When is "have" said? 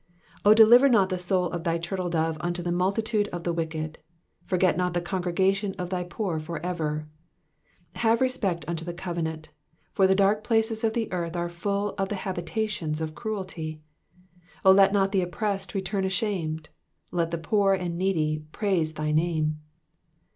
8.07-8.19